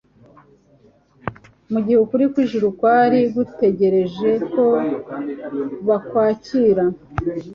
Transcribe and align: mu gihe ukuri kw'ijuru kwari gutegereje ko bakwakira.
mu 1.71 1.79
gihe 1.85 1.97
ukuri 2.05 2.25
kw'ijuru 2.31 2.67
kwari 2.77 3.19
gutegereje 3.35 4.29
ko 4.53 4.65
bakwakira. 5.87 6.83